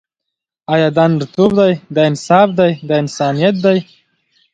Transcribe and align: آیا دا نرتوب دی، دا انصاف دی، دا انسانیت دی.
آیا 0.73 0.89
دا 0.97 1.05
نرتوب 1.11 1.51
دی، 1.59 1.73
دا 1.95 2.01
انصاف 2.09 2.49
دی، 2.59 2.71
دا 2.87 2.95
انسانیت 3.03 3.55
دی. 3.65 3.77